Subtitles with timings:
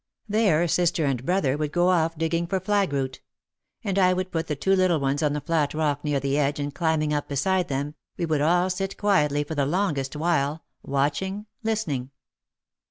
[0.27, 3.21] There, sister and brother would go off digging for flagroot.
[3.83, 6.59] And I would put the two little ones on the flat rock near the edge
[6.59, 11.45] and climbing up beside them, we would all sit quietly for the longest while, watching,
[11.61, 12.09] listening.